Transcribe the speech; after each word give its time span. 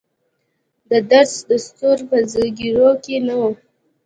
د 0.89 0.91
درد 1.09 1.35
دستور 1.49 1.97
به 2.09 2.17
زګیروی 2.31 2.93
کوي 3.03 3.17
نو. 3.27 3.41